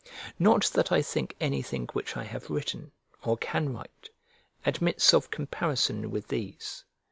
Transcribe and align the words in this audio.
Not 0.39 0.63
that 0.73 0.91
I 0.91 1.03
think 1.03 1.35
anything 1.39 1.87
which 1.93 2.17
I 2.17 2.23
have 2.23 2.49
written, 2.49 2.91
or 3.23 3.37
can 3.37 3.71
write, 3.71 4.09
admits 4.65 5.13
of 5.13 5.29
comparison 5.29 6.09
with 6.09 6.29
these. 6.29 6.83